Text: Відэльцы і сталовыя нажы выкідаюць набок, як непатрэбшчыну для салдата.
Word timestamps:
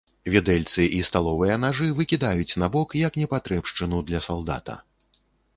Відэльцы 0.35 0.85
і 0.99 1.01
сталовыя 1.09 1.57
нажы 1.65 1.89
выкідаюць 1.99 2.57
набок, 2.63 2.97
як 3.05 3.21
непатрэбшчыну 3.25 4.03
для 4.09 4.27
салдата. 4.31 4.81